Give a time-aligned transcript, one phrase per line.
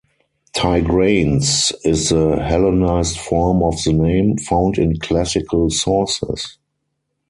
[0.53, 6.57] "Tigranes" is the Hellenized form of the name, found in classical sources.